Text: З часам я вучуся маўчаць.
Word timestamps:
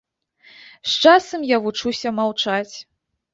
З 0.93 1.11
часам 1.11 1.43
я 1.49 1.57
вучуся 1.67 2.15
маўчаць. 2.21 2.75